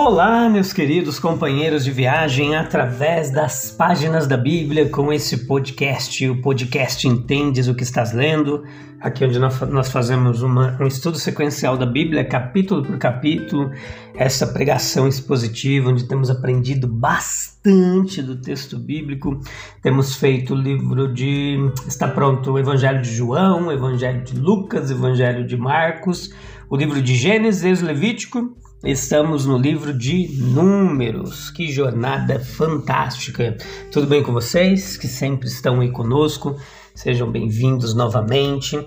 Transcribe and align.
Olá, 0.00 0.48
meus 0.48 0.72
queridos 0.72 1.18
companheiros 1.18 1.82
de 1.82 1.90
viagem 1.90 2.54
através 2.54 3.32
das 3.32 3.72
páginas 3.72 4.28
da 4.28 4.36
Bíblia 4.36 4.88
com 4.88 5.12
esse 5.12 5.38
podcast, 5.38 6.24
o 6.28 6.40
podcast 6.40 7.08
Entendes 7.08 7.66
o 7.66 7.74
que 7.74 7.82
estás 7.82 8.12
lendo, 8.12 8.62
aqui 9.00 9.24
onde 9.24 9.40
nós 9.40 9.90
fazemos 9.90 10.40
uma, 10.40 10.80
um 10.80 10.86
estudo 10.86 11.18
sequencial 11.18 11.76
da 11.76 11.84
Bíblia, 11.84 12.24
capítulo 12.24 12.84
por 12.84 12.96
capítulo, 12.96 13.72
essa 14.14 14.46
pregação 14.46 15.08
expositiva, 15.08 15.90
onde 15.90 16.06
temos 16.06 16.30
aprendido 16.30 16.86
bastante 16.86 18.22
do 18.22 18.36
texto 18.36 18.78
bíblico. 18.78 19.40
Temos 19.82 20.14
feito 20.14 20.54
o 20.54 20.56
livro 20.56 21.12
de. 21.12 21.72
Está 21.88 22.06
pronto 22.06 22.52
o 22.52 22.58
Evangelho 22.58 23.02
de 23.02 23.12
João, 23.12 23.66
o 23.66 23.72
Evangelho 23.72 24.22
de 24.22 24.38
Lucas, 24.38 24.90
o 24.90 24.92
Evangelho 24.92 25.44
de 25.44 25.56
Marcos, 25.56 26.32
o 26.70 26.76
livro 26.76 27.02
de 27.02 27.16
Gênesis, 27.16 27.82
Levítico 27.82 28.56
Estamos 28.84 29.44
no 29.44 29.58
livro 29.58 29.92
de 29.92 30.28
Números. 30.40 31.50
Que 31.50 31.68
jornada 31.68 32.38
fantástica! 32.38 33.58
Tudo 33.90 34.06
bem 34.06 34.22
com 34.22 34.32
vocês 34.32 34.96
que 34.96 35.08
sempre 35.08 35.48
estão 35.48 35.80
aí 35.80 35.90
conosco? 35.90 36.56
Sejam 36.94 37.28
bem-vindos 37.28 37.92
novamente. 37.92 38.78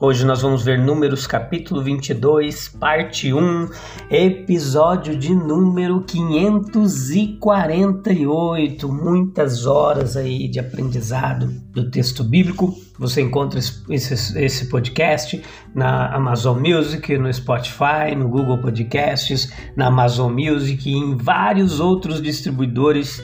Hoje 0.00 0.24
nós 0.24 0.42
vamos 0.42 0.62
ver 0.62 0.78
Números 0.78 1.26
capítulo 1.26 1.82
22, 1.82 2.68
parte 2.68 3.34
1, 3.34 3.68
episódio 4.08 5.18
de 5.18 5.34
número 5.34 6.02
548. 6.02 8.88
Muitas 8.88 9.66
horas 9.66 10.16
aí 10.16 10.46
de 10.46 10.60
aprendizado 10.60 11.48
do 11.72 11.90
texto 11.90 12.22
bíblico. 12.22 12.72
Você 12.96 13.22
encontra 13.22 13.58
esse, 13.58 14.38
esse 14.38 14.68
podcast 14.68 15.42
na 15.74 16.14
Amazon 16.14 16.60
Music, 16.60 17.18
no 17.18 17.34
Spotify, 17.34 18.14
no 18.16 18.28
Google 18.28 18.58
Podcasts, 18.58 19.52
na 19.74 19.88
Amazon 19.88 20.32
Music 20.32 20.88
e 20.88 20.92
em 20.92 21.16
vários 21.16 21.80
outros 21.80 22.22
distribuidores 22.22 23.20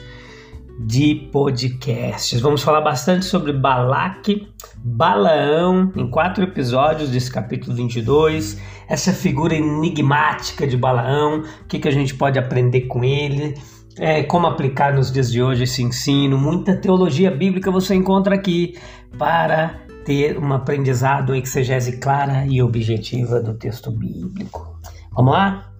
de 0.79 1.29
podcasts. 1.31 2.39
Vamos 2.41 2.61
falar 2.61 2.81
bastante 2.81 3.25
sobre 3.25 3.53
Balaque, 3.53 4.47
Balaão, 4.77 5.91
em 5.95 6.09
quatro 6.09 6.43
episódios 6.43 7.09
desse 7.09 7.31
capítulo 7.31 7.75
22. 7.75 8.61
Essa 8.87 9.13
figura 9.13 9.55
enigmática 9.55 10.67
de 10.67 10.75
Balaão, 10.75 11.43
o 11.61 11.65
que, 11.67 11.79
que 11.79 11.87
a 11.87 11.91
gente 11.91 12.13
pode 12.13 12.37
aprender 12.37 12.81
com 12.81 13.03
ele, 13.03 13.53
é, 13.97 14.23
como 14.23 14.47
aplicar 14.47 14.93
nos 14.93 15.11
dias 15.11 15.31
de 15.31 15.41
hoje 15.41 15.63
esse 15.63 15.81
ensino. 15.81 16.37
Muita 16.37 16.75
teologia 16.75 17.31
bíblica 17.31 17.71
você 17.71 17.95
encontra 17.95 18.35
aqui 18.35 18.77
para 19.17 19.81
ter 20.03 20.37
um 20.37 20.53
aprendizado, 20.53 21.29
uma 21.29 21.37
exegese 21.37 21.97
clara 21.97 22.45
e 22.45 22.61
objetiva 22.61 23.41
do 23.41 23.53
texto 23.53 23.91
bíblico. 23.91 24.79
Vamos 25.13 25.31
lá? 25.31 25.71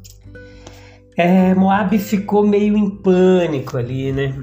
É, 1.17 1.53
Moab 1.53 1.97
ficou 1.99 2.45
meio 2.45 2.75
em 2.75 2.89
pânico 2.89 3.77
ali, 3.77 4.11
né? 4.11 4.33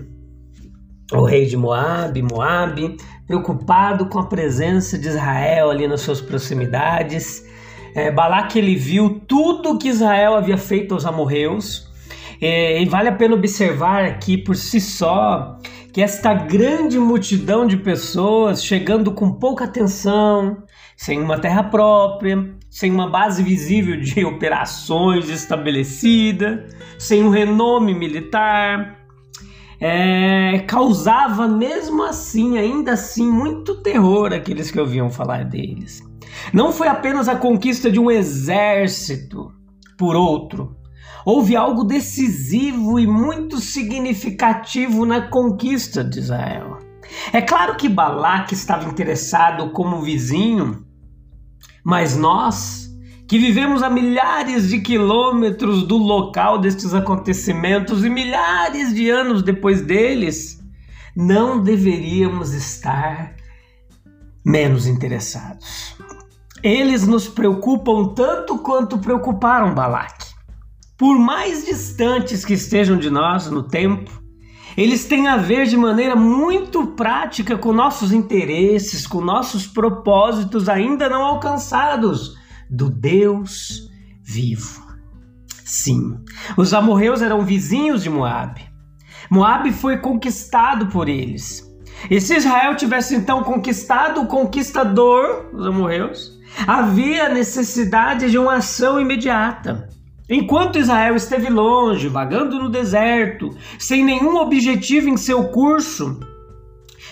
O 1.20 1.24
rei 1.24 1.46
de 1.46 1.56
Moabe, 1.56 2.22
Moabe, 2.22 2.96
preocupado 3.26 4.06
com 4.06 4.18
a 4.18 4.26
presença 4.26 4.98
de 4.98 5.08
Israel 5.08 5.70
ali 5.70 5.86
nas 5.86 6.00
suas 6.00 6.20
proximidades. 6.20 7.44
É, 7.94 8.10
Balaque 8.10 8.58
ele 8.58 8.76
viu 8.76 9.20
tudo 9.26 9.78
que 9.78 9.88
Israel 9.88 10.34
havia 10.34 10.56
feito 10.56 10.94
aos 10.94 11.04
amorreus. 11.04 11.90
É, 12.40 12.82
e 12.82 12.86
vale 12.86 13.08
a 13.08 13.12
pena 13.12 13.34
observar 13.34 14.04
aqui 14.04 14.36
por 14.36 14.56
si 14.56 14.80
só 14.80 15.58
que 15.92 16.00
esta 16.00 16.32
grande 16.32 16.98
multidão 16.98 17.66
de 17.66 17.76
pessoas 17.76 18.64
chegando 18.64 19.12
com 19.12 19.30
pouca 19.30 19.64
atenção, 19.64 20.64
sem 20.96 21.20
uma 21.20 21.38
terra 21.38 21.62
própria, 21.64 22.52
sem 22.70 22.90
uma 22.90 23.08
base 23.08 23.42
visível 23.42 24.00
de 24.00 24.24
operações 24.24 25.28
estabelecida, 25.28 26.66
sem 26.98 27.22
um 27.22 27.28
renome 27.28 27.94
militar, 27.94 29.01
é, 29.84 30.60
causava 30.60 31.48
mesmo 31.48 32.04
assim, 32.04 32.56
ainda 32.56 32.92
assim, 32.92 33.28
muito 33.28 33.82
terror 33.82 34.32
aqueles 34.32 34.70
que 34.70 34.78
ouviam 34.78 35.10
falar 35.10 35.44
deles. 35.44 36.00
Não 36.52 36.72
foi 36.72 36.86
apenas 36.86 37.28
a 37.28 37.34
conquista 37.34 37.90
de 37.90 37.98
um 37.98 38.08
exército 38.08 39.52
por 39.98 40.14
outro. 40.14 40.76
Houve 41.26 41.56
algo 41.56 41.82
decisivo 41.82 43.00
e 43.00 43.08
muito 43.08 43.58
significativo 43.58 45.04
na 45.04 45.22
conquista 45.22 46.04
de 46.04 46.20
Israel. 46.20 46.78
É 47.32 47.42
claro 47.42 47.76
que 47.76 47.88
Balaque 47.88 48.54
estava 48.54 48.88
interessado 48.88 49.70
como 49.70 50.00
vizinho, 50.00 50.86
mas 51.84 52.16
nós, 52.16 52.81
que 53.32 53.38
vivemos 53.38 53.82
a 53.82 53.88
milhares 53.88 54.68
de 54.68 54.78
quilômetros 54.78 55.84
do 55.84 55.96
local 55.96 56.58
destes 56.58 56.92
acontecimentos 56.92 58.04
e 58.04 58.10
milhares 58.10 58.94
de 58.94 59.08
anos 59.08 59.42
depois 59.42 59.80
deles, 59.80 60.62
não 61.16 61.58
deveríamos 61.62 62.52
estar 62.52 63.34
menos 64.44 64.86
interessados. 64.86 65.96
Eles 66.62 67.06
nos 67.06 67.26
preocupam 67.26 68.12
tanto 68.14 68.58
quanto 68.58 68.98
preocuparam 68.98 69.74
Balaque. 69.74 70.26
Por 70.98 71.18
mais 71.18 71.64
distantes 71.64 72.44
que 72.44 72.52
estejam 72.52 72.98
de 72.98 73.08
nós 73.08 73.50
no 73.50 73.62
tempo, 73.62 74.10
eles 74.76 75.06
têm 75.06 75.26
a 75.26 75.38
ver 75.38 75.64
de 75.64 75.78
maneira 75.78 76.14
muito 76.14 76.88
prática 76.88 77.56
com 77.56 77.72
nossos 77.72 78.12
interesses, 78.12 79.06
com 79.06 79.22
nossos 79.22 79.66
propósitos 79.66 80.68
ainda 80.68 81.08
não 81.08 81.22
alcançados 81.22 82.41
do 82.72 82.88
Deus 82.88 83.90
vivo. 84.22 84.82
Sim, 85.62 86.18
os 86.56 86.72
amorreus 86.72 87.20
eram 87.20 87.44
vizinhos 87.44 88.02
de 88.02 88.10
Moabe. 88.10 88.62
Moabe 89.30 89.72
foi 89.72 89.98
conquistado 89.98 90.86
por 90.86 91.08
eles. 91.08 91.70
E 92.10 92.20
se 92.20 92.34
Israel 92.34 92.74
tivesse 92.74 93.14
então 93.14 93.44
conquistado 93.44 94.22
o 94.22 94.26
conquistador, 94.26 95.50
os 95.52 95.66
amorreus, 95.66 96.38
havia 96.66 97.28
necessidade 97.28 98.30
de 98.30 98.38
uma 98.38 98.56
ação 98.56 98.98
imediata. 98.98 99.88
Enquanto 100.28 100.78
Israel 100.78 101.14
esteve 101.14 101.50
longe, 101.50 102.08
vagando 102.08 102.58
no 102.58 102.70
deserto, 102.70 103.50
sem 103.78 104.04
nenhum 104.04 104.36
objetivo 104.36 105.08
em 105.08 105.16
seu 105.16 105.44
curso 105.48 106.18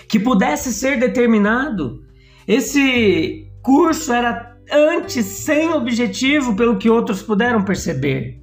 que 0.09 0.19
pudesse 0.19 0.73
ser 0.73 0.99
determinado, 0.99 2.03
esse 2.49 3.47
curso 3.63 4.13
era 4.13 4.50
antes 4.73 5.27
sem 5.27 5.73
objetivo, 5.73 6.57
pelo 6.57 6.77
que 6.77 6.91
outros 6.91 7.23
puderam 7.23 7.65
perceber. 7.65 8.41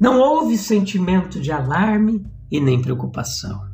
Não 0.00 0.20
houve 0.20 0.56
sentimento 0.56 1.40
de 1.40 1.50
alarme 1.50 2.24
e 2.50 2.60
nem 2.60 2.80
preocupação. 2.80 3.68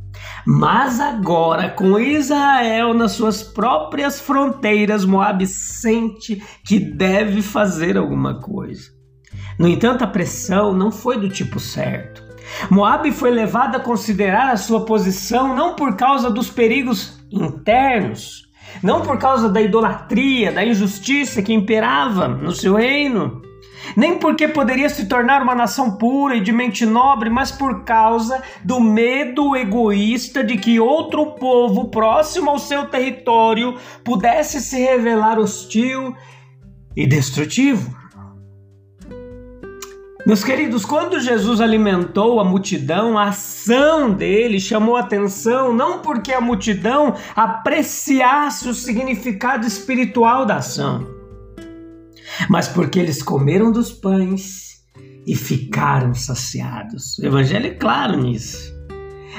Mas 0.47 1.01
agora, 1.01 1.71
com 1.71 1.99
Israel 1.99 2.95
nas 2.95 3.13
suas 3.13 3.43
próprias 3.43 4.21
fronteiras, 4.21 5.05
Moab 5.05 5.47
sente 5.47 6.43
que 6.65 6.79
deve 6.79 7.43
fazer 7.43 7.97
alguma 7.97 8.41
coisa. 8.41 8.91
No 9.59 9.69
entanto, 9.69 10.03
a 10.03 10.07
pressão 10.07 10.73
não 10.73 10.91
foi 10.91 11.19
do 11.19 11.29
tipo 11.29 11.59
certo. 11.59 12.23
Moab 12.71 13.11
foi 13.13 13.31
levado 13.31 13.77
a 13.77 13.81
considerar 13.81 14.51
a 14.51 14.57
sua 14.57 14.85
posição 14.85 15.55
não 15.55 15.75
por 15.75 15.97
causa 15.97 16.31
dos 16.31 16.51
perigos 16.51 17.25
internos, 17.31 18.44
não 18.83 19.03
por 19.03 19.19
causa 19.19 19.49
da 19.49 19.61
idolatria, 19.61 20.53
da 20.53 20.65
injustiça 20.65 21.43
que 21.43 21.53
imperava 21.53 22.29
no 22.29 22.53
seu 22.53 22.75
reino, 22.75 23.43
nem 23.97 24.19
porque 24.19 24.49
poderia 24.49 24.89
se 24.89 25.07
tornar 25.07 25.43
uma 25.43 25.55
nação 25.55 25.97
pura 25.97 26.37
e 26.37 26.41
de 26.41 26.53
mente 26.53 26.87
nobre, 26.87 27.29
mas 27.29 27.51
por 27.51 27.85
causa 27.85 28.43
do 28.65 28.81
medo 28.81 29.55
egoísta 29.55 30.43
de 30.43 30.57
que 30.57 30.81
outro 30.81 31.33
povo 31.33 31.89
próximo 31.89 32.51
ao 32.51 32.59
seu 32.59 32.87
território 32.87 33.77
pudesse 34.03 34.61
se 34.61 34.79
revelar 34.79 35.39
hostil 35.39 36.15
e 36.97 37.07
destrutivo. 37.07 38.04
Meus 40.27 40.43
queridos, 40.43 40.87
quando 40.87 41.21
Jesus 41.21 41.61
alimentou 41.61 42.41
a 42.41 42.45
multidão, 42.45 43.19
a 43.19 43.29
ação 43.29 44.11
dele 44.11 44.59
chamou 44.59 44.97
atenção 44.97 45.75
não 45.75 46.01
porque 46.01 46.33
a 46.33 46.41
multidão 46.41 47.15
apreciasse 47.37 48.67
o 48.67 48.73
significado 48.73 49.67
espiritual 49.67 50.47
da 50.47 50.57
ação, 50.57 51.07
mas 52.49 52.69
porque 52.69 52.99
eles 52.99 53.23
comeram 53.23 53.71
dos 53.71 53.93
pães 53.93 54.83
e 55.27 55.37
ficaram 55.37 56.15
saciados. 56.15 57.19
O 57.19 57.27
evangelho 57.27 57.67
é 57.67 57.75
claro 57.75 58.17
nisso. 58.17 58.74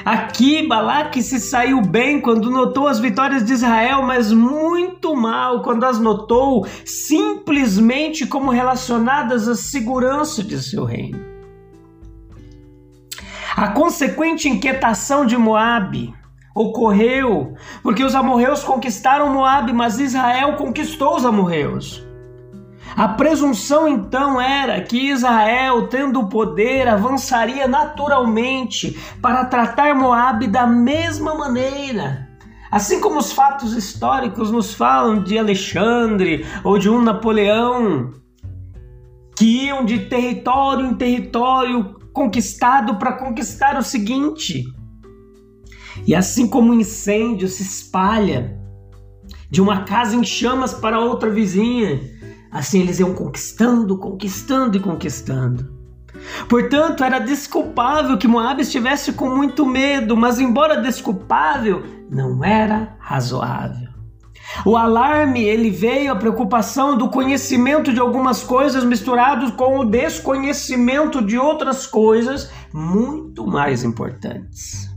Aqui 0.04 0.66
Balaque 0.66 1.22
se 1.22 1.40
saiu 1.40 1.80
bem 1.80 2.20
quando 2.20 2.50
notou 2.50 2.86
as 2.86 2.98
vitórias 2.98 3.44
de 3.44 3.52
Israel, 3.52 4.02
mas 4.02 4.32
muito 4.32 5.16
mal 5.16 5.62
quando 5.62 5.84
as 5.84 5.98
notou 5.98 6.66
simplesmente 6.84 8.26
como 8.26 8.50
relacionadas 8.50 9.48
à 9.48 9.56
segurança 9.56 10.42
de 10.42 10.62
seu 10.62 10.84
reino. 10.84 11.18
A 13.56 13.68
consequente 13.68 14.48
inquietação 14.48 15.24
de 15.24 15.36
Moabe 15.36 16.14
ocorreu 16.54 17.54
porque 17.82 18.04
os 18.04 18.14
amorreus 18.14 18.62
conquistaram 18.62 19.32
Moabe, 19.32 19.72
mas 19.72 19.98
Israel 19.98 20.56
conquistou 20.56 21.16
os 21.16 21.24
amorreus. 21.24 22.05
A 22.96 23.08
presunção 23.08 23.86
então 23.86 24.40
era 24.40 24.80
que 24.80 25.10
Israel, 25.10 25.86
tendo 25.88 26.18
o 26.18 26.28
poder, 26.30 26.88
avançaria 26.88 27.68
naturalmente 27.68 28.98
para 29.20 29.44
tratar 29.44 29.94
Moabe 29.94 30.46
da 30.46 30.66
mesma 30.66 31.34
maneira. 31.34 32.26
Assim 32.70 32.98
como 32.98 33.18
os 33.18 33.32
fatos 33.32 33.74
históricos 33.74 34.50
nos 34.50 34.72
falam 34.72 35.22
de 35.22 35.38
Alexandre 35.38 36.46
ou 36.64 36.78
de 36.78 36.88
um 36.88 37.02
Napoleão, 37.02 38.12
que 39.36 39.66
iam 39.66 39.84
de 39.84 40.06
território 40.06 40.86
em 40.86 40.94
território 40.94 41.96
conquistado 42.14 42.96
para 42.96 43.12
conquistar 43.12 43.78
o 43.78 43.82
seguinte. 43.82 44.64
E 46.06 46.14
assim 46.14 46.48
como 46.48 46.72
o 46.72 46.74
um 46.74 46.80
incêndio 46.80 47.46
se 47.46 47.62
espalha 47.62 48.58
de 49.50 49.60
uma 49.60 49.84
casa 49.84 50.16
em 50.16 50.24
chamas 50.24 50.74
para 50.74 50.98
outra 50.98 51.30
vizinha, 51.30 52.00
Assim 52.56 52.80
eles 52.80 52.98
iam 52.98 53.12
conquistando, 53.12 53.98
conquistando 53.98 54.78
e 54.78 54.80
conquistando. 54.80 55.70
Portanto, 56.48 57.04
era 57.04 57.18
desculpável 57.18 58.16
que 58.16 58.26
Moab 58.26 58.62
estivesse 58.62 59.12
com 59.12 59.28
muito 59.28 59.66
medo, 59.66 60.16
mas, 60.16 60.40
embora 60.40 60.80
desculpável, 60.80 61.84
não 62.10 62.42
era 62.42 62.96
razoável. 62.98 63.90
O 64.64 64.74
alarme 64.74 65.44
ele 65.44 65.68
veio 65.68 66.10
a 66.10 66.16
preocupação 66.16 66.96
do 66.96 67.10
conhecimento 67.10 67.92
de 67.92 68.00
algumas 68.00 68.42
coisas 68.42 68.84
misturados 68.84 69.50
com 69.50 69.80
o 69.80 69.84
desconhecimento 69.84 71.20
de 71.20 71.36
outras 71.36 71.86
coisas 71.86 72.50
muito 72.72 73.46
mais 73.46 73.84
importantes. 73.84 74.88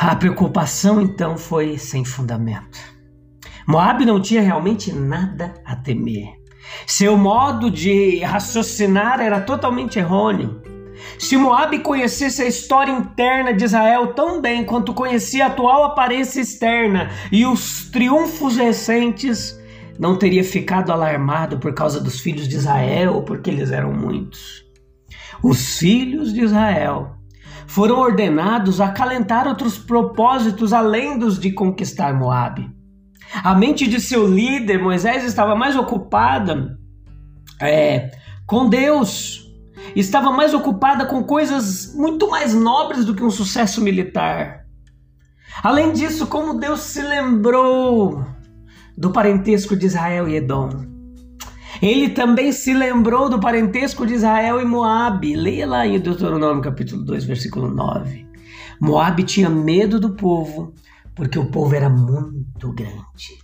A 0.00 0.14
preocupação 0.14 1.00
então 1.00 1.36
foi 1.36 1.76
sem 1.78 2.04
fundamento. 2.04 2.97
Moab 3.68 4.02
não 4.06 4.18
tinha 4.18 4.40
realmente 4.40 4.90
nada 4.90 5.52
a 5.62 5.76
temer. 5.76 6.38
Seu 6.86 7.18
modo 7.18 7.70
de 7.70 8.20
raciocinar 8.20 9.20
era 9.20 9.42
totalmente 9.42 9.98
errôneo. 9.98 10.62
Se 11.18 11.36
Moab 11.36 11.78
conhecesse 11.80 12.40
a 12.40 12.46
história 12.46 12.90
interna 12.90 13.52
de 13.52 13.66
Israel 13.66 14.14
tão 14.14 14.40
bem 14.40 14.64
quanto 14.64 14.94
conhecia 14.94 15.44
a 15.44 15.48
atual 15.48 15.84
aparência 15.84 16.40
externa 16.40 17.10
e 17.30 17.44
os 17.44 17.90
triunfos 17.90 18.56
recentes, 18.56 19.60
não 19.98 20.16
teria 20.16 20.42
ficado 20.42 20.90
alarmado 20.90 21.58
por 21.58 21.74
causa 21.74 22.00
dos 22.00 22.20
filhos 22.20 22.48
de 22.48 22.56
Israel, 22.56 23.22
porque 23.22 23.50
eles 23.50 23.70
eram 23.70 23.92
muitos. 23.92 24.64
Os 25.42 25.78
filhos 25.78 26.32
de 26.32 26.40
Israel 26.40 27.16
foram 27.66 27.98
ordenados 27.98 28.80
a 28.80 28.86
acalentar 28.86 29.46
outros 29.46 29.76
propósitos 29.76 30.72
além 30.72 31.18
dos 31.18 31.38
de 31.38 31.52
conquistar 31.52 32.14
Moabe. 32.14 32.77
A 33.34 33.54
mente 33.54 33.86
de 33.86 34.00
seu 34.00 34.26
líder, 34.26 34.82
Moisés, 34.82 35.24
estava 35.24 35.54
mais 35.54 35.76
ocupada 35.76 36.78
é, 37.60 38.10
com 38.46 38.68
Deus, 38.68 39.46
estava 39.94 40.30
mais 40.30 40.54
ocupada 40.54 41.04
com 41.04 41.22
coisas 41.22 41.94
muito 41.94 42.30
mais 42.30 42.54
nobres 42.54 43.04
do 43.04 43.14
que 43.14 43.22
um 43.22 43.30
sucesso 43.30 43.80
militar. 43.80 44.64
Além 45.62 45.92
disso, 45.92 46.26
como 46.26 46.58
Deus 46.58 46.80
se 46.80 47.02
lembrou 47.02 48.24
do 48.96 49.10
parentesco 49.10 49.76
de 49.76 49.86
Israel 49.86 50.28
e 50.28 50.36
Edom. 50.36 50.70
Ele 51.80 52.08
também 52.08 52.50
se 52.50 52.74
lembrou 52.74 53.28
do 53.28 53.38
parentesco 53.38 54.04
de 54.04 54.14
Israel 54.14 54.60
e 54.60 54.64
Moabe. 54.64 55.36
Leia 55.36 55.66
lá 55.66 55.86
em 55.86 56.00
Deuteronômio 56.00 56.62
capítulo 56.62 57.04
2, 57.04 57.24
versículo 57.24 57.68
9. 57.72 58.26
Moabe 58.80 59.22
tinha 59.22 59.48
medo 59.48 60.00
do 60.00 60.10
povo 60.10 60.74
porque 61.18 61.36
o 61.36 61.46
povo 61.46 61.74
era 61.74 61.90
muito 61.90 62.72
grande. 62.72 63.42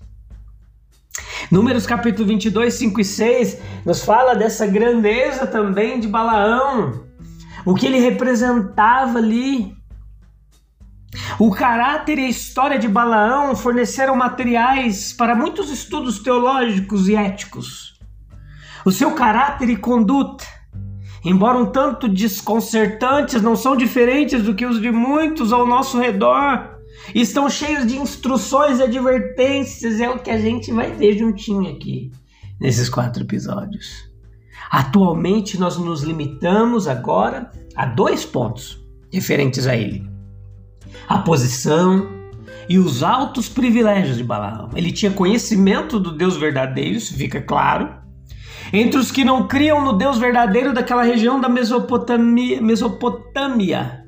Números 1.51 1.87
capítulo 1.87 2.29
22, 2.29 2.73
5 2.73 3.01
e 3.01 3.05
6 3.05 3.59
nos 3.85 4.05
fala 4.05 4.35
dessa 4.35 4.65
grandeza 4.65 5.45
também 5.45 5.99
de 5.99 6.07
Balaão, 6.07 7.05
o 7.67 7.75
que 7.75 7.87
ele 7.87 7.99
representava 7.99 9.19
ali. 9.19 9.75
O 11.39 11.51
caráter 11.51 12.19
e 12.19 12.27
a 12.27 12.29
história 12.29 12.79
de 12.79 12.87
Balaão 12.87 13.57
forneceram 13.57 14.15
materiais 14.15 15.13
para 15.13 15.35
muitos 15.35 15.69
estudos 15.69 16.21
teológicos 16.21 17.09
e 17.09 17.17
éticos. 17.17 17.99
O 18.85 18.93
seu 18.93 19.13
caráter 19.13 19.69
e 19.69 19.77
conduta, 19.77 20.45
embora 21.25 21.59
um 21.59 21.67
tanto 21.67 22.09
desconcertantes, 22.09 23.43
não 23.43 23.57
são 23.57 23.77
diferentes 23.77 24.45
do 24.45 24.55
que 24.55 24.65
os 24.65 24.81
de 24.81 24.93
muitos 24.93 25.53
ao 25.53 25.67
nosso 25.67 25.99
redor 25.99 26.74
estão 27.15 27.49
cheios 27.49 27.87
de 27.87 27.97
instruções 27.97 28.79
e 28.79 28.83
advertências, 28.83 30.01
é 30.01 30.09
o 30.09 30.19
que 30.19 30.31
a 30.31 30.39
gente 30.39 30.73
vai 30.73 30.91
ver 30.93 31.19
juntinho 31.19 31.71
aqui 31.71 32.11
nesses 32.61 32.89
quatro 32.89 33.23
episódios. 33.23 34.11
Atualmente 34.71 35.59
nós 35.59 35.77
nos 35.77 36.03
limitamos 36.03 36.89
agora 36.89 37.51
a 37.77 37.87
dois 37.87 38.25
pontos 38.25 38.83
referentes 39.13 39.67
a 39.67 39.77
ele: 39.77 40.09
a 41.09 41.19
posição 41.19 42.09
e 42.69 42.79
os 42.79 43.03
altos 43.03 43.49
privilégios 43.49 44.17
de 44.17 44.25
Balaão. 44.25 44.71
Ele 44.75 44.91
tinha 44.91 45.13
conhecimento 45.13 46.01
do 46.01 46.17
Deus 46.17 46.37
verdadeiro, 46.37 46.97
isso 46.97 47.15
fica 47.15 47.41
claro. 47.41 48.03
Entre 48.73 48.99
os 48.99 49.11
que 49.11 49.25
não 49.25 49.47
criam 49.47 49.85
no 49.85 49.93
Deus 49.93 50.19
verdadeiro 50.19 50.73
daquela 50.73 51.03
região 51.03 51.41
da 51.41 51.49
Mesopotâmia, 51.49 52.61
Mesopotâmia, 52.61 54.05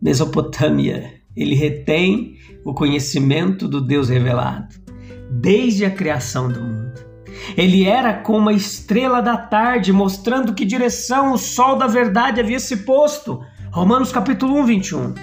Mesopotâmia, 0.00 1.19
ele 1.36 1.54
retém 1.54 2.36
o 2.64 2.74
conhecimento 2.74 3.68
do 3.68 3.80
Deus 3.80 4.08
revelado 4.08 4.80
desde 5.30 5.84
a 5.84 5.90
criação 5.90 6.48
do 6.48 6.60
mundo. 6.60 7.10
Ele 7.56 7.84
era 7.84 8.14
como 8.14 8.48
a 8.48 8.52
estrela 8.52 9.22
da 9.22 9.36
tarde, 9.36 9.92
mostrando 9.92 10.54
que 10.54 10.64
direção 10.64 11.32
o 11.32 11.38
sol 11.38 11.76
da 11.76 11.86
verdade 11.86 12.40
havia 12.40 12.58
se 12.58 12.78
posto. 12.78 13.40
Romanos 13.72 14.10
capítulo 14.10 14.54
1, 14.60 14.64
21. 14.66 15.14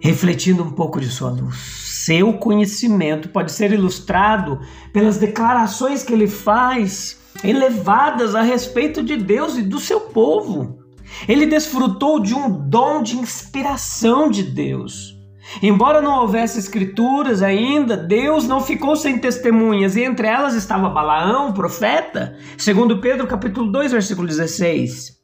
Refletindo 0.00 0.62
um 0.62 0.70
pouco 0.70 1.00
de 1.00 1.08
sua 1.08 1.30
luz, 1.30 1.56
seu 1.56 2.32
conhecimento 2.34 3.28
pode 3.28 3.52
ser 3.52 3.72
ilustrado 3.72 4.60
pelas 4.92 5.18
declarações 5.18 6.02
que 6.02 6.12
ele 6.12 6.26
faz, 6.26 7.20
elevadas 7.44 8.34
a 8.34 8.42
respeito 8.42 9.02
de 9.02 9.16
Deus 9.16 9.56
e 9.56 9.62
do 9.62 9.78
seu 9.78 10.00
povo. 10.00 10.81
Ele 11.28 11.46
desfrutou 11.46 12.20
de 12.20 12.34
um 12.34 12.50
dom 12.68 13.02
de 13.02 13.16
inspiração 13.16 14.30
de 14.30 14.42
Deus. 14.42 15.16
Embora 15.60 16.00
não 16.00 16.20
houvesse 16.20 16.58
escrituras 16.58 17.42
ainda, 17.42 17.96
Deus 17.96 18.46
não 18.46 18.60
ficou 18.60 18.96
sem 18.96 19.18
testemunhas, 19.18 19.96
e 19.96 20.02
entre 20.02 20.26
elas 20.26 20.54
estava 20.54 20.88
Balaão, 20.88 21.52
profeta, 21.52 22.36
segundo 22.56 23.00
Pedro 23.00 23.26
capítulo 23.26 23.70
2, 23.70 23.92
versículo 23.92 24.26
16. 24.26 25.20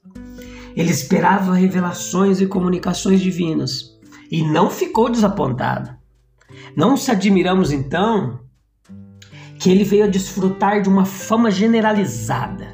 Ele 0.77 0.91
esperava 0.91 1.55
revelações 1.55 2.41
e 2.41 2.47
comunicações 2.47 3.21
divinas 3.21 3.99
e 4.31 4.43
não 4.43 4.71
ficou 4.71 5.09
desapontado. 5.09 5.91
Não 6.77 6.97
se 6.97 7.11
admiramos 7.11 7.73
então 7.73 8.41
que 9.59 9.71
ele 9.71 9.83
veio 9.83 10.05
a 10.05 10.09
desfrutar 10.09 10.81
de 10.81 10.89
uma 10.89 11.05
fama 11.05 11.51
generalizada. 11.51 12.73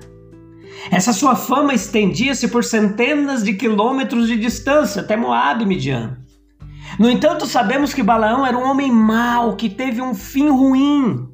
Essa 0.91 1.13
sua 1.13 1.35
fama 1.35 1.75
estendia-se 1.75 2.49
por 2.49 2.65
centenas 2.65 3.43
de 3.43 3.55
quilômetros 3.55 4.27
de 4.27 4.37
distância 4.37 5.03
até 5.03 5.17
Moab 5.17 5.63
e 5.63 5.67
Midian. 5.67 6.19
No 6.99 7.11
entanto, 7.11 7.47
sabemos 7.47 7.93
que 7.93 8.03
Balaão 8.03 8.47
era 8.47 8.57
um 8.57 8.65
homem 8.65 8.91
mau 8.91 9.57
que 9.57 9.69
teve 9.69 10.01
um 10.01 10.15
fim 10.15 10.49
ruim. 10.49 11.29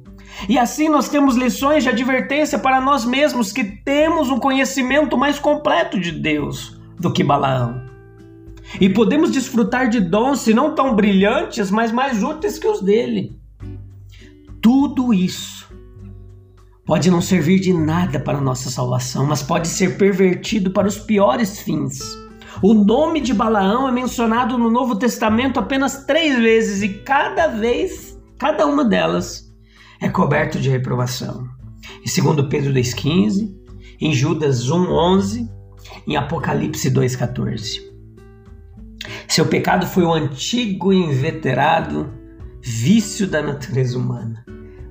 E 0.47 0.57
assim 0.57 0.89
nós 0.89 1.09
temos 1.09 1.35
lições 1.35 1.83
de 1.83 1.89
advertência 1.89 2.57
para 2.57 2.81
nós 2.81 3.05
mesmos 3.05 3.51
que 3.51 3.63
temos 3.63 4.29
um 4.29 4.39
conhecimento 4.39 5.17
mais 5.17 5.37
completo 5.37 5.99
de 5.99 6.11
Deus 6.11 6.79
do 6.99 7.11
que 7.11 7.23
Balaão. 7.23 7.83
E 8.79 8.89
podemos 8.89 9.31
desfrutar 9.31 9.89
de 9.89 9.99
dons, 9.99 10.39
se 10.39 10.53
não 10.53 10.73
tão 10.73 10.95
brilhantes, 10.95 11.69
mas 11.69 11.91
mais 11.91 12.23
úteis 12.23 12.57
que 12.57 12.67
os 12.67 12.81
dele. 12.81 13.37
Tudo 14.61 15.13
isso 15.13 15.60
pode 16.91 17.09
não 17.09 17.21
servir 17.21 17.57
de 17.57 17.71
nada 17.71 18.19
para 18.19 18.41
nossa 18.41 18.69
salvação, 18.69 19.25
mas 19.25 19.41
pode 19.41 19.69
ser 19.69 19.97
pervertido 19.97 20.71
para 20.71 20.89
os 20.89 20.97
piores 20.97 21.61
fins. 21.61 22.01
O 22.61 22.73
nome 22.73 23.21
de 23.21 23.33
Balaão 23.33 23.87
é 23.87 23.93
mencionado 23.93 24.57
no 24.57 24.69
Novo 24.69 24.97
Testamento 24.97 25.57
apenas 25.57 26.03
três 26.03 26.37
vezes 26.37 26.83
e 26.83 26.89
cada 26.89 27.47
vez, 27.47 28.19
cada 28.37 28.65
uma 28.65 28.83
delas, 28.83 29.49
é 30.01 30.09
coberto 30.09 30.59
de 30.59 30.69
reprovação. 30.69 31.47
Em 32.05 32.23
2 32.33 32.49
Pedro 32.49 32.73
2,15, 32.73 33.55
em 34.01 34.11
Judas 34.11 34.67
1,11, 34.67 35.47
em 36.05 36.17
Apocalipse 36.17 36.91
2,14. 36.91 37.79
Seu 39.29 39.45
pecado 39.45 39.87
foi 39.87 40.03
o 40.03 40.11
antigo 40.11 40.91
e 40.91 40.97
inveterado 40.97 42.13
vício 42.61 43.25
da 43.27 43.41
natureza 43.41 43.97
humana, 43.97 44.43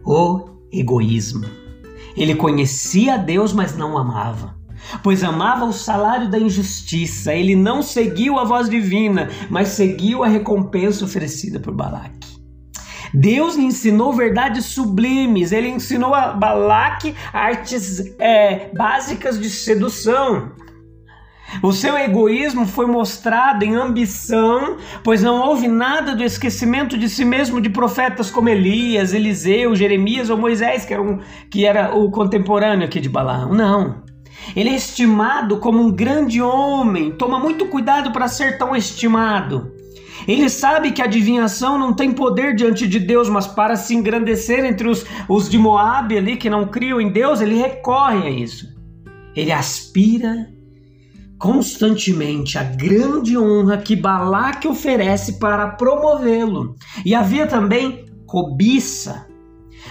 o 0.02 0.48
egoísmo. 0.72 1.69
Ele 2.16 2.34
conhecia 2.34 3.16
Deus, 3.16 3.52
mas 3.52 3.76
não 3.76 3.96
amava, 3.96 4.56
pois 5.02 5.22
amava 5.22 5.64
o 5.64 5.72
salário 5.72 6.30
da 6.30 6.38
injustiça. 6.38 7.34
Ele 7.34 7.54
não 7.54 7.82
seguiu 7.82 8.38
a 8.38 8.44
voz 8.44 8.68
divina, 8.68 9.28
mas 9.48 9.68
seguiu 9.68 10.22
a 10.22 10.28
recompensa 10.28 11.04
oferecida 11.04 11.60
por 11.60 11.74
Balaque. 11.74 12.30
Deus 13.12 13.56
lhe 13.56 13.64
ensinou 13.64 14.12
verdades 14.12 14.66
sublimes, 14.66 15.50
ele 15.50 15.68
ensinou 15.68 16.14
a 16.14 16.32
Balaque 16.32 17.14
artes 17.32 18.00
é, 18.18 18.70
básicas 18.74 19.40
de 19.40 19.50
sedução. 19.50 20.52
O 21.62 21.72
seu 21.72 21.98
egoísmo 21.98 22.66
foi 22.66 22.86
mostrado 22.86 23.64
em 23.64 23.74
ambição, 23.74 24.76
pois 25.02 25.22
não 25.22 25.40
houve 25.40 25.66
nada 25.66 26.14
do 26.14 26.22
esquecimento 26.22 26.96
de 26.96 27.08
si 27.08 27.24
mesmo 27.24 27.60
de 27.60 27.68
profetas 27.68 28.30
como 28.30 28.48
Elias, 28.48 29.12
Eliseu, 29.12 29.74
Jeremias 29.74 30.30
ou 30.30 30.38
Moisés, 30.38 30.84
que 30.84 30.94
era, 30.94 31.02
um, 31.02 31.18
que 31.50 31.66
era 31.66 31.94
o 31.94 32.10
contemporâneo 32.10 32.86
aqui 32.86 33.00
de 33.00 33.08
Balaão. 33.08 33.52
Não. 33.52 34.02
Ele 34.54 34.70
é 34.70 34.74
estimado 34.74 35.58
como 35.58 35.82
um 35.82 35.90
grande 35.90 36.40
homem. 36.40 37.10
Toma 37.12 37.38
muito 37.38 37.66
cuidado 37.66 38.12
para 38.12 38.28
ser 38.28 38.56
tão 38.56 38.74
estimado. 38.74 39.72
Ele 40.26 40.48
sabe 40.48 40.92
que 40.92 41.02
a 41.02 41.06
adivinhação 41.06 41.78
não 41.78 41.92
tem 41.92 42.12
poder 42.12 42.54
diante 42.54 42.86
de 42.86 42.98
Deus, 42.98 43.28
mas 43.28 43.46
para 43.46 43.76
se 43.76 43.94
engrandecer 43.94 44.64
entre 44.64 44.88
os, 44.88 45.04
os 45.28 45.48
de 45.48 45.58
Moab 45.58 46.16
ali 46.16 46.36
que 46.36 46.50
não 46.50 46.66
criam 46.66 47.00
em 47.00 47.10
Deus, 47.10 47.40
ele 47.40 47.56
recorre 47.56 48.26
a 48.26 48.30
isso. 48.30 48.66
Ele 49.34 49.52
aspira 49.52 50.48
constantemente 51.40 52.58
a 52.58 52.62
grande 52.62 53.36
honra 53.36 53.78
que 53.78 53.96
Balaque 53.96 54.68
oferece 54.68 55.38
para 55.38 55.70
promovê-lo. 55.70 56.76
E 57.02 57.14
havia 57.14 57.46
também 57.46 58.04
cobiça. 58.26 59.26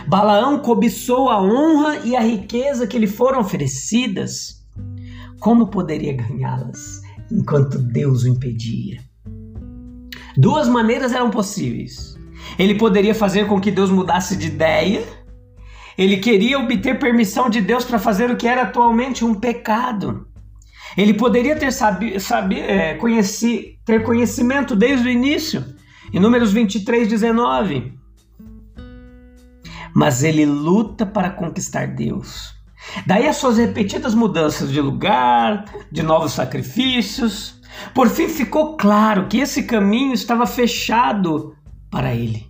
Balaão 0.07 0.59
cobiçou 0.59 1.27
a 1.27 1.41
honra 1.41 1.97
e 2.05 2.15
a 2.15 2.21
riqueza 2.21 2.85
que 2.85 2.99
lhe 2.99 3.07
foram 3.07 3.39
oferecidas. 3.39 4.63
Como 5.39 5.67
poderia 5.67 6.13
ganhá-las 6.13 7.01
enquanto 7.31 7.79
Deus 7.79 8.23
o 8.23 8.27
impedia? 8.27 9.01
Duas 10.37 10.69
maneiras 10.69 11.13
eram 11.13 11.31
possíveis. 11.31 12.15
Ele 12.59 12.75
poderia 12.75 13.15
fazer 13.15 13.47
com 13.47 13.59
que 13.59 13.71
Deus 13.71 13.89
mudasse 13.89 14.37
de 14.37 14.47
ideia. 14.47 15.03
Ele 15.97 16.17
queria 16.17 16.59
obter 16.59 16.99
permissão 16.99 17.49
de 17.49 17.59
Deus 17.59 17.83
para 17.83 17.97
fazer 17.97 18.29
o 18.29 18.37
que 18.37 18.47
era 18.47 18.61
atualmente 18.61 19.25
um 19.25 19.33
pecado. 19.33 20.28
Ele 20.99 21.13
poderia 21.13 21.55
ter, 21.55 21.71
sabi, 21.71 22.19
sabi, 22.19 22.59
é, 22.59 22.93
conheci, 22.95 23.79
ter 23.85 24.03
conhecimento 24.03 24.75
desde 24.75 25.07
o 25.07 25.09
início, 25.09 25.63
em 26.11 26.19
Números 26.19 26.51
23, 26.51 27.07
19. 27.07 27.93
Mas 29.95 30.23
ele 30.23 30.45
luta 30.45 31.05
para 31.05 31.29
conquistar 31.29 31.87
Deus. 31.87 32.53
Daí 33.07 33.29
as 33.29 33.37
suas 33.37 33.57
repetidas 33.57 34.13
mudanças 34.13 34.69
de 34.73 34.81
lugar, 34.81 35.63
de 35.89 36.03
novos 36.03 36.33
sacrifícios. 36.33 37.61
Por 37.95 38.09
fim 38.09 38.27
ficou 38.27 38.75
claro 38.75 39.27
que 39.29 39.39
esse 39.39 39.63
caminho 39.63 40.13
estava 40.13 40.45
fechado 40.45 41.55
para 41.89 42.13
ele. 42.13 42.45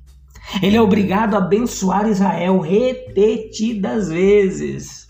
Ele 0.59 0.75
é 0.75 0.81
obrigado 0.81 1.35
a 1.35 1.37
abençoar 1.37 2.09
Israel 2.09 2.59
repetidas 2.59 4.09
vezes. 4.09 5.07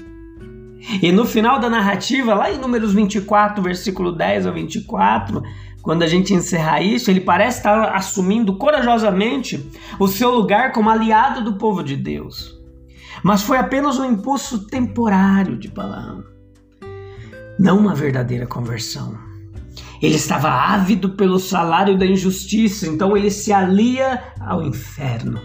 E 1.02 1.12
no 1.12 1.26
final 1.26 1.60
da 1.60 1.70
narrativa, 1.70 2.34
lá 2.34 2.52
em 2.52 2.58
Números 2.58 2.94
24, 2.94 3.62
versículo 3.62 4.12
10 4.12 4.48
ao 4.48 4.54
24, 4.54 5.42
quando 5.82 6.04
a 6.04 6.08
gente 6.08 6.34
encerrar 6.34 6.82
isso, 6.82 7.10
ele 7.10 7.22
parece 7.22 7.60
estar 7.60 7.96
assumindo 7.96 8.56
corajosamente 8.58 9.70
o 10.00 10.08
seu 10.08 10.32
lugar 10.32 10.72
como 10.72 10.90
aliado 10.90 11.44
do 11.44 11.58
povo 11.58 11.84
de 11.84 11.96
Deus. 11.96 12.58
Mas 13.24 13.44
foi 13.44 13.58
apenas 13.58 14.00
um 14.00 14.06
impulso 14.06 14.68
temporário 14.68 15.58
de 15.58 15.68
Balaão, 15.68 16.24
não 17.58 17.78
uma 17.78 17.94
verdadeira 17.94 18.46
conversão. 18.46 19.18
Ele 20.02 20.16
estava 20.16 20.50
ávido 20.50 21.10
pelo 21.10 21.40
salário 21.40 21.98
da 21.98 22.06
injustiça, 22.06 22.88
então 22.88 23.16
ele 23.18 23.30
se 23.30 23.52
alia 23.52 24.24
ao 24.40 24.64
inferno. 24.64 25.42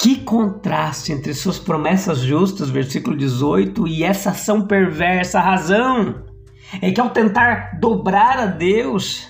Que 0.00 0.16
contraste 0.16 1.12
entre 1.12 1.34
suas 1.34 1.58
promessas 1.58 2.20
justas, 2.20 2.70
versículo 2.70 3.14
18, 3.14 3.86
e 3.86 4.02
essa 4.02 4.30
ação 4.30 4.66
perversa. 4.66 5.38
A 5.38 5.42
razão 5.42 6.24
é 6.80 6.90
que 6.90 6.98
ao 6.98 7.10
tentar 7.10 7.78
dobrar 7.78 8.38
a 8.38 8.46
Deus, 8.46 9.28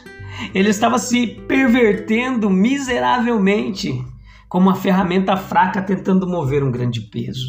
ele 0.55 0.69
estava 0.69 0.97
se 0.97 1.27
pervertendo 1.27 2.49
miseravelmente, 2.49 4.01
como 4.49 4.69
uma 4.69 4.77
ferramenta 4.77 5.37
fraca 5.37 5.83
tentando 5.83 6.29
mover 6.29 6.63
um 6.63 6.71
grande 6.71 7.01
peso. 7.01 7.49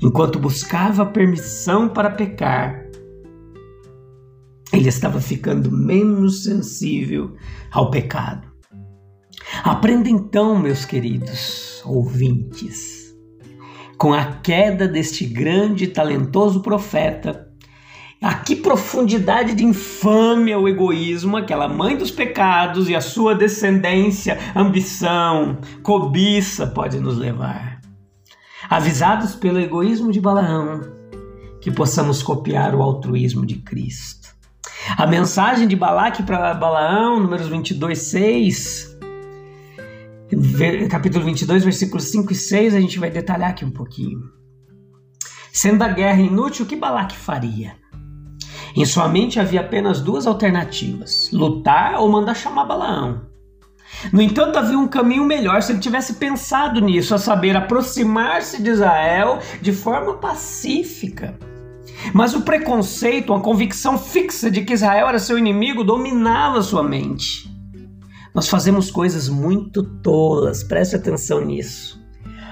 Enquanto 0.00 0.38
buscava 0.38 1.04
permissão 1.04 1.88
para 1.88 2.08
pecar, 2.08 2.86
ele 4.72 4.88
estava 4.88 5.20
ficando 5.20 5.72
menos 5.72 6.44
sensível 6.44 7.34
ao 7.72 7.90
pecado. 7.90 8.55
Aprenda 9.64 10.08
então, 10.08 10.58
meus 10.58 10.84
queridos 10.84 11.82
ouvintes, 11.84 13.14
com 13.98 14.12
a 14.12 14.24
queda 14.24 14.86
deste 14.86 15.26
grande 15.26 15.84
e 15.84 15.88
talentoso 15.88 16.60
profeta, 16.60 17.46
a 18.20 18.34
que 18.34 18.56
profundidade 18.56 19.54
de 19.54 19.64
infâmia 19.64 20.58
o 20.58 20.68
egoísmo, 20.68 21.36
aquela 21.36 21.68
mãe 21.68 21.96
dos 21.96 22.10
pecados 22.10 22.88
e 22.88 22.94
a 22.94 23.00
sua 23.00 23.34
descendência, 23.34 24.38
ambição, 24.54 25.58
cobiça 25.82 26.66
pode 26.66 26.98
nos 26.98 27.18
levar. 27.18 27.80
Avisados 28.68 29.34
pelo 29.34 29.60
egoísmo 29.60 30.10
de 30.10 30.20
Balaão, 30.20 30.80
que 31.60 31.70
possamos 31.70 32.22
copiar 32.22 32.74
o 32.74 32.82
altruísmo 32.82 33.44
de 33.44 33.56
Cristo. 33.56 34.34
A 34.96 35.06
mensagem 35.06 35.68
de 35.68 35.76
Balaque 35.76 36.22
para 36.22 36.54
Balaão, 36.54 37.20
números 37.20 37.48
22, 37.48 37.98
6, 37.98 38.95
capítulo 40.90 41.24
22, 41.24 41.62
versículos 41.62 42.04
5 42.04 42.32
e 42.32 42.36
6, 42.36 42.74
a 42.74 42.80
gente 42.80 42.98
vai 42.98 43.10
detalhar 43.10 43.50
aqui 43.50 43.64
um 43.64 43.70
pouquinho. 43.70 44.20
Sendo 45.52 45.82
a 45.82 45.88
guerra 45.88 46.20
inútil, 46.20 46.64
o 46.64 46.68
que 46.68 46.76
Balaque 46.76 47.16
faria? 47.16 47.76
Em 48.74 48.84
sua 48.84 49.08
mente 49.08 49.38
havia 49.38 49.60
apenas 49.60 50.00
duas 50.00 50.26
alternativas: 50.26 51.30
lutar 51.32 51.94
ou 52.00 52.10
mandar 52.10 52.34
chamar 52.34 52.64
Balaão. 52.64 53.22
No 54.12 54.20
entanto, 54.20 54.58
havia 54.58 54.78
um 54.78 54.88
caminho 54.88 55.24
melhor 55.24 55.62
se 55.62 55.72
ele 55.72 55.78
tivesse 55.78 56.14
pensado 56.14 56.80
nisso, 56.80 57.14
a 57.14 57.18
saber, 57.18 57.56
aproximar-se 57.56 58.60
de 58.60 58.70
Israel 58.70 59.38
de 59.62 59.72
forma 59.72 60.14
pacífica. 60.14 61.38
Mas 62.12 62.34
o 62.34 62.42
preconceito, 62.42 63.32
a 63.32 63.40
convicção 63.40 63.96
fixa 63.96 64.50
de 64.50 64.64
que 64.64 64.74
Israel 64.74 65.08
era 65.08 65.18
seu 65.18 65.38
inimigo, 65.38 65.84
dominava 65.84 66.60
sua 66.62 66.82
mente. 66.82 67.55
Nós 68.36 68.50
fazemos 68.50 68.90
coisas 68.90 69.30
muito 69.30 69.82
tolas, 69.82 70.62
preste 70.62 70.94
atenção 70.94 71.42
nisso. 71.42 71.98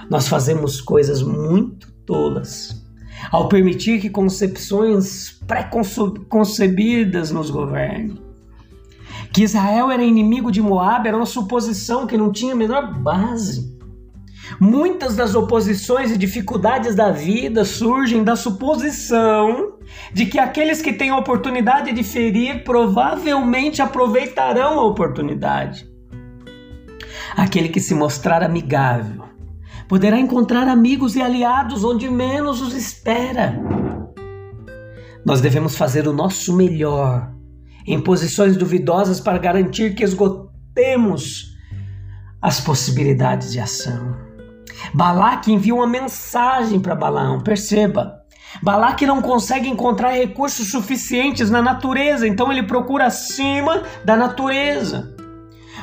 Nós 0.08 0.26
fazemos 0.26 0.80
coisas 0.80 1.20
muito 1.20 1.92
tolas 2.06 2.82
ao 3.30 3.48
permitir 3.48 4.00
que 4.00 4.08
concepções 4.08 5.38
pré-concebidas 5.46 7.30
nos 7.30 7.50
governem. 7.50 8.18
Que 9.30 9.42
Israel 9.42 9.90
era 9.90 10.02
inimigo 10.02 10.50
de 10.50 10.62
Moab 10.62 11.06
era 11.06 11.18
uma 11.18 11.26
suposição 11.26 12.06
que 12.06 12.16
não 12.16 12.32
tinha 12.32 12.54
a 12.54 12.56
menor 12.56 12.98
base. 13.02 13.73
Muitas 14.60 15.16
das 15.16 15.34
oposições 15.34 16.10
e 16.10 16.18
dificuldades 16.18 16.94
da 16.94 17.10
vida 17.10 17.64
surgem 17.64 18.22
da 18.22 18.36
suposição 18.36 19.78
de 20.12 20.26
que 20.26 20.38
aqueles 20.38 20.80
que 20.80 20.92
têm 20.92 21.10
a 21.10 21.16
oportunidade 21.16 21.92
de 21.92 22.02
ferir 22.02 22.64
provavelmente 22.64 23.82
aproveitarão 23.82 24.78
a 24.78 24.84
oportunidade. 24.84 25.88
Aquele 27.36 27.68
que 27.68 27.80
se 27.80 27.94
mostrar 27.94 28.42
amigável 28.42 29.24
poderá 29.88 30.18
encontrar 30.18 30.68
amigos 30.68 31.16
e 31.16 31.22
aliados 31.22 31.84
onde 31.84 32.08
menos 32.08 32.60
os 32.60 32.74
espera. 32.74 33.58
Nós 35.24 35.40
devemos 35.40 35.76
fazer 35.76 36.06
o 36.06 36.12
nosso 36.12 36.54
melhor 36.54 37.32
em 37.86 38.00
posições 38.00 38.56
duvidosas 38.56 39.20
para 39.20 39.38
garantir 39.38 39.94
que 39.94 40.04
esgotemos 40.04 41.54
as 42.40 42.60
possibilidades 42.60 43.52
de 43.52 43.60
ação. 43.60 44.33
Balaque 44.92 45.52
envia 45.52 45.74
uma 45.74 45.86
mensagem 45.86 46.80
para 46.80 46.94
Balaão, 46.94 47.40
perceba. 47.40 48.20
Balaque 48.62 49.06
não 49.06 49.20
consegue 49.20 49.68
encontrar 49.68 50.10
recursos 50.10 50.70
suficientes 50.70 51.50
na 51.50 51.60
natureza, 51.60 52.26
então 52.26 52.52
ele 52.52 52.62
procura 52.62 53.06
acima 53.06 53.82
da 54.04 54.16
natureza. 54.16 55.14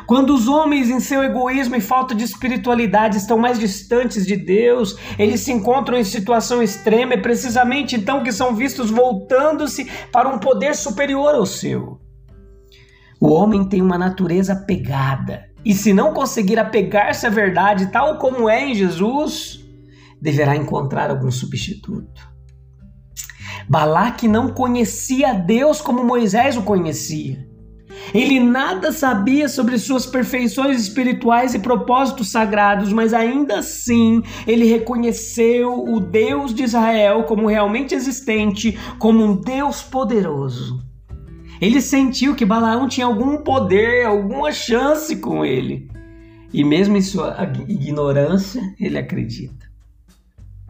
Quando 0.05 0.33
os 0.33 0.47
homens, 0.47 0.89
em 0.89 0.99
seu 0.99 1.23
egoísmo 1.23 1.75
e 1.75 1.81
falta 1.81 2.15
de 2.15 2.23
espiritualidade, 2.23 3.17
estão 3.17 3.37
mais 3.37 3.59
distantes 3.59 4.25
de 4.25 4.35
Deus, 4.35 4.97
eles 5.17 5.41
se 5.41 5.51
encontram 5.51 5.97
em 5.97 6.03
situação 6.03 6.61
extrema, 6.61 7.13
é 7.13 7.17
precisamente 7.17 7.95
então 7.95 8.23
que 8.23 8.31
são 8.31 8.55
vistos 8.55 8.89
voltando-se 8.89 9.89
para 10.11 10.29
um 10.29 10.39
poder 10.39 10.75
superior 10.75 11.35
ao 11.35 11.45
seu. 11.45 11.99
O 13.23 13.33
homem 13.33 13.63
tem 13.63 13.83
uma 13.83 13.99
natureza 13.99 14.55
pegada, 14.55 15.45
e 15.63 15.75
se 15.75 15.93
não 15.93 16.11
conseguir 16.11 16.57
apegar-se 16.57 17.27
à 17.27 17.29
verdade, 17.29 17.91
tal 17.91 18.17
como 18.17 18.49
é 18.49 18.65
em 18.65 18.73
Jesus, 18.73 19.63
deverá 20.19 20.55
encontrar 20.55 21.11
algum 21.11 21.29
substituto. 21.29 22.27
Balaque 23.69 24.27
não 24.27 24.49
conhecia 24.49 25.35
Deus 25.35 25.79
como 25.79 26.03
Moisés 26.03 26.57
o 26.57 26.63
conhecia. 26.63 27.47
Ele 28.11 28.39
nada 28.39 28.91
sabia 28.91 29.47
sobre 29.47 29.77
suas 29.77 30.07
perfeições 30.07 30.81
espirituais 30.81 31.53
e 31.53 31.59
propósitos 31.59 32.31
sagrados, 32.31 32.91
mas 32.91 33.13
ainda 33.13 33.59
assim 33.59 34.23
ele 34.47 34.65
reconheceu 34.65 35.83
o 35.83 35.99
Deus 35.99 36.55
de 36.55 36.63
Israel 36.63 37.25
como 37.25 37.47
realmente 37.47 37.93
existente, 37.93 38.79
como 38.97 39.23
um 39.23 39.39
Deus 39.39 39.83
poderoso. 39.83 40.90
Ele 41.61 41.79
sentiu 41.79 42.35
que 42.35 42.43
Balaão 42.43 42.89
tinha 42.89 43.05
algum 43.05 43.37
poder, 43.37 44.03
alguma 44.03 44.51
chance 44.51 45.15
com 45.17 45.45
ele. 45.45 45.87
E 46.51 46.63
mesmo 46.63 46.97
em 46.97 47.01
sua 47.01 47.37
ignorância, 47.67 48.61
ele 48.79 48.97
acredita. 48.97 49.69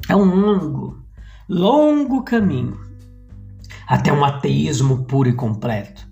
É 0.10 0.15
um 0.15 0.36
longo, 0.36 1.01
longo 1.48 2.24
caminho 2.24 2.77
até 3.88 4.12
um 4.12 4.24
ateísmo 4.24 5.05
puro 5.05 5.29
e 5.29 5.33
completo. 5.33 6.05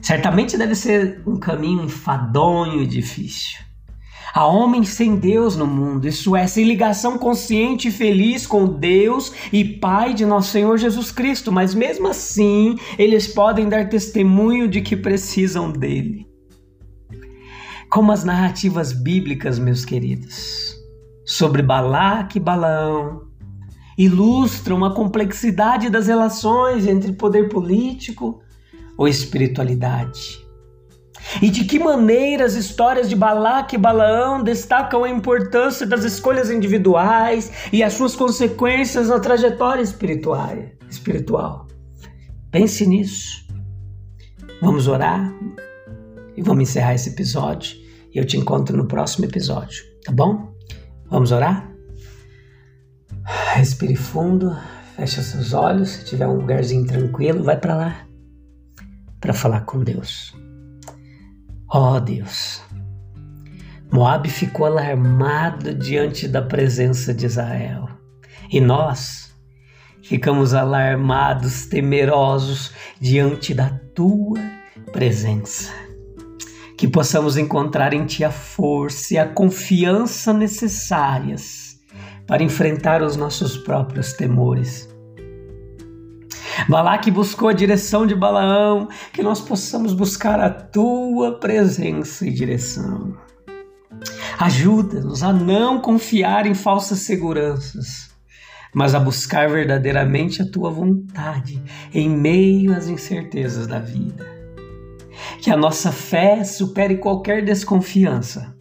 Certamente 0.00 0.58
deve 0.58 0.74
ser 0.74 1.22
um 1.24 1.36
caminho 1.36 1.84
enfadonho 1.84 2.82
e 2.82 2.86
difícil. 2.86 3.60
Há 4.34 4.46
homens 4.46 4.88
sem 4.88 5.16
Deus 5.16 5.56
no 5.56 5.66
mundo, 5.66 6.08
isso 6.08 6.34
é, 6.34 6.46
sem 6.46 6.64
ligação 6.64 7.18
consciente 7.18 7.88
e 7.88 7.92
feliz 7.92 8.46
com 8.46 8.64
Deus 8.64 9.30
e 9.52 9.62
Pai 9.62 10.14
de 10.14 10.24
nosso 10.24 10.50
Senhor 10.50 10.78
Jesus 10.78 11.12
Cristo, 11.12 11.52
mas 11.52 11.74
mesmo 11.74 12.08
assim 12.08 12.78
eles 12.98 13.26
podem 13.26 13.68
dar 13.68 13.90
testemunho 13.90 14.66
de 14.66 14.80
que 14.80 14.96
precisam 14.96 15.70
dele. 15.70 16.26
Como 17.90 18.10
as 18.10 18.24
narrativas 18.24 18.90
bíblicas, 18.94 19.58
meus 19.58 19.84
queridos, 19.84 20.76
sobre 21.26 21.60
Balaque 21.60 22.38
e 22.38 22.40
Balaão, 22.40 23.26
ilustram 23.98 24.82
a 24.82 24.94
complexidade 24.94 25.90
das 25.90 26.06
relações 26.06 26.86
entre 26.86 27.12
poder 27.12 27.50
político 27.50 28.40
ou 28.96 29.06
espiritualidade. 29.06 30.41
E 31.40 31.50
de 31.50 31.64
que 31.64 31.78
maneira 31.78 32.44
as 32.44 32.54
histórias 32.54 33.08
de 33.08 33.16
Balaque 33.16 33.76
e 33.76 33.78
Balaão 33.78 34.42
destacam 34.42 35.04
a 35.04 35.08
importância 35.10 35.86
das 35.86 36.04
escolhas 36.04 36.50
individuais 36.50 37.50
e 37.72 37.82
as 37.82 37.94
suas 37.94 38.14
consequências 38.14 39.08
na 39.08 39.18
trajetória 39.20 39.82
espiritual. 39.82 41.66
Pense 42.50 42.86
nisso. 42.86 43.46
Vamos 44.60 44.86
orar 44.86 45.32
e 46.36 46.42
vamos 46.42 46.68
encerrar 46.68 46.94
esse 46.94 47.10
episódio. 47.10 47.76
E 48.14 48.18
eu 48.18 48.26
te 48.26 48.36
encontro 48.36 48.76
no 48.76 48.86
próximo 48.86 49.24
episódio, 49.24 49.82
tá 50.04 50.12
bom? 50.12 50.52
Vamos 51.08 51.32
orar? 51.32 51.72
Respire 53.54 53.96
fundo, 53.96 54.54
feche 54.96 55.22
seus 55.22 55.52
olhos. 55.52 55.90
Se 55.90 56.04
tiver 56.04 56.26
um 56.26 56.36
lugarzinho 56.36 56.86
tranquilo, 56.86 57.42
vai 57.42 57.56
para 57.58 57.74
lá 57.74 58.06
para 59.22 59.32
falar 59.32 59.60
com 59.60 59.82
Deus. 59.82 60.34
Ó 61.74 61.94
oh, 61.94 62.00
Deus, 62.00 62.60
Moab 63.90 64.28
ficou 64.28 64.66
alarmado 64.66 65.72
diante 65.72 66.28
da 66.28 66.42
presença 66.42 67.14
de 67.14 67.24
Israel. 67.24 67.88
E 68.50 68.60
nós 68.60 69.34
ficamos 70.02 70.52
alarmados, 70.52 71.64
temerosos 71.64 72.72
diante 73.00 73.54
da 73.54 73.70
tua 73.94 74.38
presença. 74.92 75.72
Que 76.76 76.86
possamos 76.86 77.38
encontrar 77.38 77.94
em 77.94 78.04
Ti 78.04 78.22
a 78.22 78.30
força 78.30 79.14
e 79.14 79.18
a 79.18 79.26
confiança 79.26 80.30
necessárias 80.30 81.80
para 82.26 82.42
enfrentar 82.42 83.02
os 83.02 83.16
nossos 83.16 83.56
próprios 83.56 84.12
temores 84.12 84.91
Balaque 86.68 87.10
buscou 87.10 87.48
a 87.48 87.52
direção 87.52 88.06
de 88.06 88.14
Balaão, 88.14 88.88
que 89.12 89.22
nós 89.22 89.40
possamos 89.40 89.92
buscar 89.92 90.40
a 90.40 90.50
tua 90.50 91.38
presença 91.38 92.26
e 92.26 92.32
direção. 92.32 93.16
Ajuda-nos 94.38 95.22
a 95.22 95.32
não 95.32 95.80
confiar 95.80 96.46
em 96.46 96.54
falsas 96.54 97.00
seguranças, 97.00 98.10
mas 98.74 98.94
a 98.94 99.00
buscar 99.00 99.48
verdadeiramente 99.48 100.42
a 100.42 100.50
tua 100.50 100.70
vontade 100.70 101.62
em 101.92 102.08
meio 102.08 102.74
às 102.74 102.88
incertezas 102.88 103.66
da 103.66 103.78
vida. 103.78 104.26
Que 105.40 105.50
a 105.50 105.56
nossa 105.56 105.92
fé 105.92 106.42
supere 106.42 106.96
qualquer 106.96 107.44
desconfiança 107.44 108.56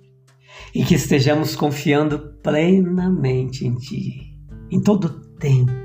e 0.73 0.83
que 0.83 0.95
estejamos 0.95 1.55
confiando 1.55 2.33
plenamente 2.43 3.65
em 3.65 3.75
Ti, 3.75 4.35
em 4.69 4.81
todo 4.81 5.09
tempo 5.37 5.80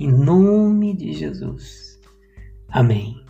em 0.00 0.10
nome 0.10 0.96
de 0.96 1.12
Jesus. 1.12 2.00
Amém. 2.68 3.22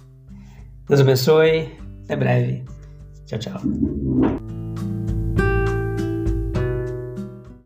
Deus 0.87 1.01
abençoe. 1.01 1.69
Até 2.05 2.17
breve. 2.17 2.65
Tchau, 3.27 3.39
tchau. 3.39 4.60